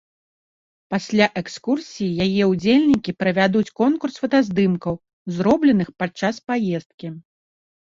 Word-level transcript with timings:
Пасля 0.95 1.27
экскурсіі 1.41 2.13
яе 2.25 2.43
ўдзельнікі 2.53 3.11
правядуць 3.21 3.71
конкурс 3.83 4.15
фотаздымкаў, 4.25 4.95
зробленых 5.41 5.97
падчас 6.05 6.35
паездкі. 6.53 7.07